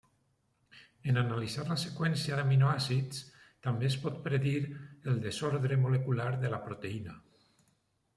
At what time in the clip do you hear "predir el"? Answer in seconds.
4.23-5.21